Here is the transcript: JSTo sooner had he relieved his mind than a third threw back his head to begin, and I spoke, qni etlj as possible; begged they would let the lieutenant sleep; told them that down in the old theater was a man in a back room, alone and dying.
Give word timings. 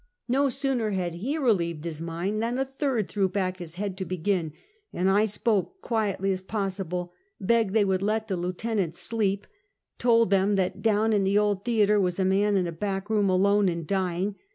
JSTo 0.31 0.51
sooner 0.51 0.89
had 0.89 1.13
he 1.13 1.37
relieved 1.37 1.83
his 1.85 2.01
mind 2.01 2.41
than 2.41 2.57
a 2.57 2.65
third 2.65 3.07
threw 3.07 3.29
back 3.29 3.57
his 3.57 3.75
head 3.75 3.95
to 3.99 4.03
begin, 4.03 4.51
and 4.91 5.11
I 5.11 5.25
spoke, 5.25 5.79
qni 5.83 6.17
etlj 6.17 6.31
as 6.31 6.41
possible; 6.41 7.13
begged 7.39 7.75
they 7.75 7.85
would 7.85 8.01
let 8.01 8.27
the 8.27 8.35
lieutenant 8.35 8.95
sleep; 8.95 9.45
told 9.99 10.31
them 10.31 10.55
that 10.55 10.81
down 10.81 11.13
in 11.13 11.23
the 11.23 11.37
old 11.37 11.63
theater 11.63 11.99
was 11.99 12.17
a 12.17 12.25
man 12.25 12.57
in 12.57 12.65
a 12.65 12.71
back 12.71 13.11
room, 13.11 13.29
alone 13.29 13.69
and 13.69 13.85
dying. 13.85 14.37